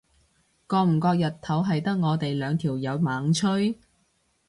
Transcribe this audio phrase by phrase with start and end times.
[0.67, 3.77] 覺唔覺日頭係得我哋兩條友猛吹？